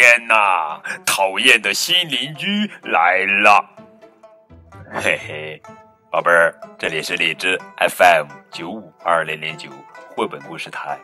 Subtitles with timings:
[0.00, 0.80] 天哪！
[1.04, 3.62] 讨厌的新邻居来了！
[4.94, 5.62] 嘿嘿，
[6.10, 9.68] 宝贝儿，这里是荔枝 FM 九五二零零九
[10.16, 10.98] 绘本故事台，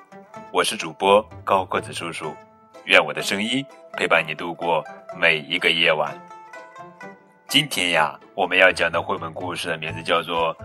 [0.51, 2.34] 我是主播高个子叔叔，
[2.87, 3.62] 愿我的声音
[3.98, 4.82] 陪伴你度过
[5.15, 6.10] 每一个夜晚。
[7.48, 10.55] 今天呀，我们要讲的绘本故事的名字叫做《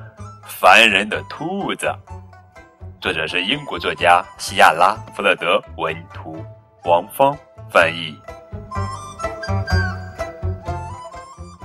[0.47, 1.85] 烦人的兔子》，
[3.01, 6.41] 作者是英国作家西亚拉·弗勒德文图，
[6.85, 7.37] 王芳
[7.71, 8.19] 翻译。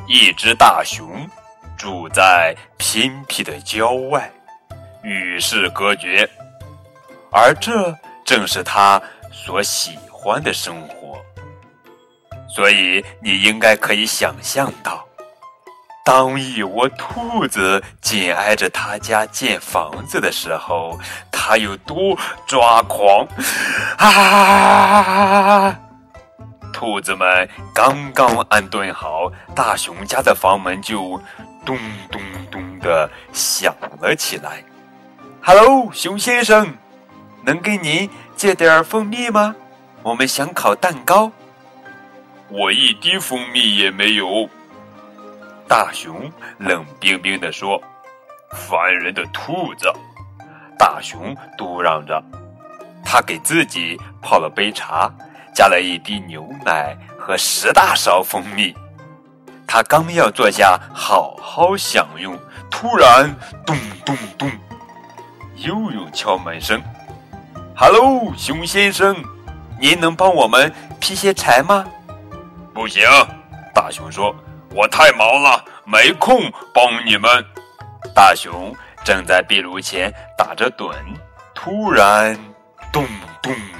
[0.09, 1.29] 一只大熊
[1.77, 4.31] 住在偏僻的郊外，
[5.03, 6.29] 与世隔绝，
[7.33, 7.93] 而这
[8.25, 11.19] 正是他所喜欢的生活。
[12.49, 15.05] 所以，你应该可以想象到，
[16.05, 20.99] 当一窝兔子紧挨着他家建房子的时候，
[21.33, 23.27] 他有多抓狂！
[23.99, 25.79] 啊！
[26.77, 31.19] 兔子们刚刚安顿好，大熊家的房门就
[31.65, 31.79] 咚
[32.13, 34.63] 咚咚的响了起来。
[35.43, 36.77] “Hello，熊先生，
[37.47, 39.57] 能给您借点蜂蜜吗？
[40.03, 41.33] 我们想烤蛋糕。
[42.53, 44.47] ”“我一滴蜂蜜也没有。”
[45.67, 47.83] 大熊冷冰冰地说。
[48.53, 49.91] “烦人的兔子！”
[50.79, 52.23] 大熊嘟囔着，
[53.03, 55.11] 他给自己泡了杯茶。
[55.57, 58.77] 加了一滴牛奶和十大勺蜂蜜，
[59.67, 62.39] 他刚要坐下好好享用，
[62.71, 63.75] 突然咚
[64.05, 64.51] 咚咚，
[65.57, 66.79] 又有敲门声。
[67.75, 69.17] “Hello，熊先生，
[69.81, 70.71] 您能帮我们
[71.01, 71.87] 劈些柴吗
[72.75, 73.09] ？”“不行。”
[73.73, 74.37] 大熊说
[74.77, 77.31] ，“我太忙了，没空帮你们。”
[78.15, 80.95] 大熊正在壁炉前打着盹，
[81.55, 82.39] 突然
[82.93, 83.07] 咚
[83.41, 83.76] 咚咚。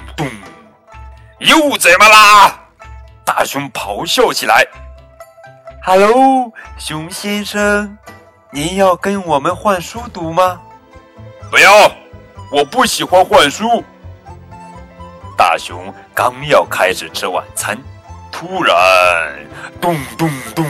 [1.39, 2.59] 又怎么啦？
[3.23, 4.65] 大熊咆哮起来
[5.83, 7.97] ：“Hello，熊先生，
[8.51, 10.59] 您要跟我们换书读吗
[11.51, 11.91] ？”“不要，
[12.51, 13.83] 我不喜欢换书。”
[15.37, 17.77] 大熊刚要开始吃晚餐，
[18.31, 18.75] 突然
[19.79, 20.65] 咚咚咚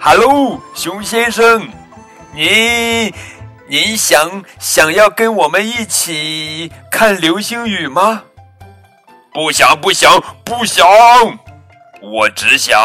[0.00, 1.68] ！“Hello，熊先生，
[2.32, 3.14] 您
[3.68, 8.24] 您想想要跟我们一起看流星雨吗？”
[9.34, 10.86] 不想，不想，不想！
[12.00, 12.78] 我只想……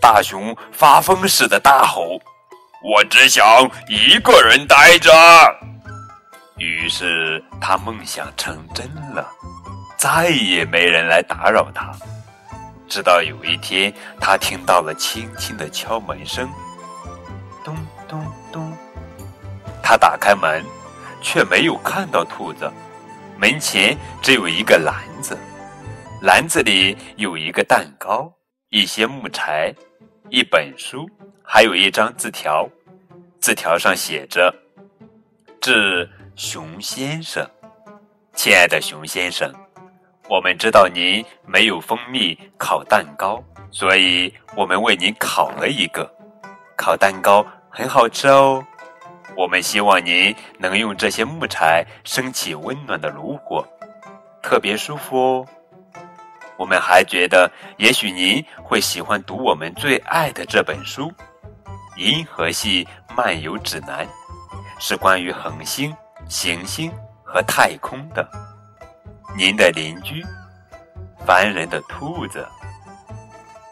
[0.00, 2.18] 大熊发疯似的大吼
[2.82, 3.46] ：“我只想
[3.88, 5.12] 一个人待着。”
[6.58, 9.24] 于是他梦想成真了，
[9.96, 11.92] 再也没人来打扰他。
[12.88, 16.50] 直到有一天，他听到了轻轻的敲门声，
[17.64, 17.76] 咚
[18.08, 18.20] 咚
[18.50, 18.76] 咚。
[19.80, 20.64] 他打开门，
[21.22, 22.68] 却没有看到兔子。
[23.38, 25.36] 门前只有一个篮子，
[26.22, 28.32] 篮子里有一个蛋糕、
[28.70, 29.74] 一些木柴、
[30.30, 31.08] 一本书，
[31.42, 32.68] 还有一张字条。
[33.40, 34.54] 字条上写着
[35.60, 37.46] ：“致熊先生，
[38.34, 39.52] 亲爱的熊先生，
[40.30, 46.10] 我们知道您没有蜂蜜烤蛋糕，所以我们为您烤了一个。
[46.76, 48.64] 烤蛋糕很好吃哦。”
[49.36, 53.66] 我们希望您能用这些木柴升起温暖的炉火，
[54.42, 55.46] 特别舒服哦。
[56.56, 61.10] 我们还觉得，也许您会喜欢读我们最爱的这本书
[61.96, 62.86] 《银河系
[63.16, 64.06] 漫游指南》，
[64.78, 65.94] 是关于恒星、
[66.28, 66.92] 行星
[67.24, 68.24] 和太空的。
[69.36, 70.24] 您的邻居，
[71.26, 72.46] 烦人的兔子。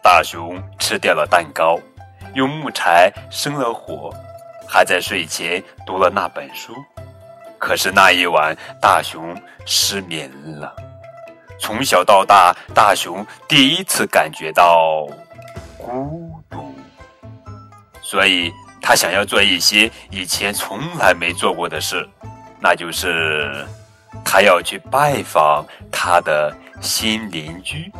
[0.02, 1.78] 大熊吃掉了蛋糕，
[2.34, 4.12] 用木柴生了火。
[4.72, 6.74] 还在睡前读了那本书，
[7.58, 10.74] 可是那一晚大熊失眠了。
[11.60, 15.06] 从小到大，大熊第一次感觉到
[15.76, 16.74] 孤独，
[18.00, 18.50] 所以
[18.80, 22.08] 他想要做一些以前从来没做过的事，
[22.58, 23.66] 那就是
[24.24, 27.92] 他要去拜访他的新邻居。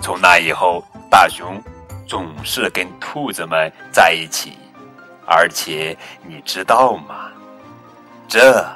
[0.00, 1.60] 从那以后，大熊
[2.06, 4.61] 总是跟兔子们在一起。
[5.26, 7.30] 而且你知道吗？
[8.28, 8.66] 这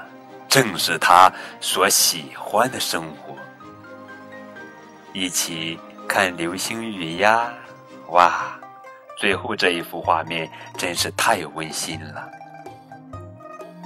[0.49, 3.35] 正是他所喜欢的生活。
[5.13, 7.51] 一起看流星雨呀！
[8.09, 8.59] 哇，
[9.19, 12.29] 最后这一幅画面真是太温馨了。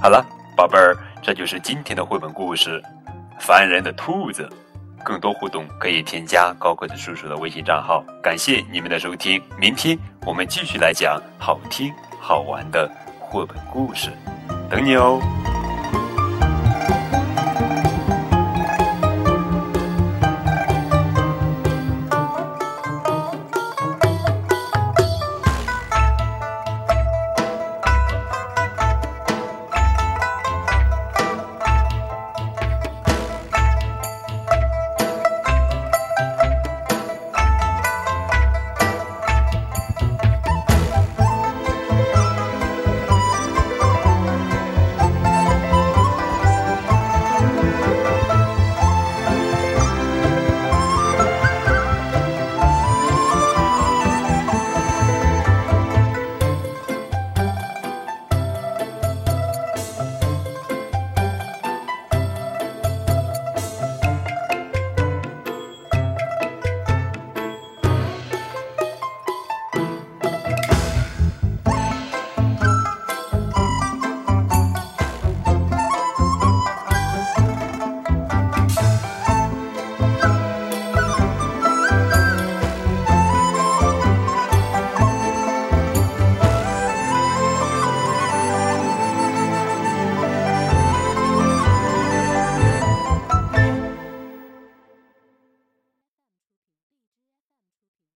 [0.02, 0.24] 好了，
[0.56, 2.82] 宝贝儿，这就是今天的绘本故事
[3.40, 4.42] 《烦人的兔子》。
[5.02, 8.04] 更多互动可以添加高个子叔叔的微信账号。
[8.22, 11.90] 感谢你们的收听，明天我们继续来讲好听。
[12.20, 12.88] 好玩的
[13.18, 14.10] 绘本故事，
[14.68, 15.20] 等你哦。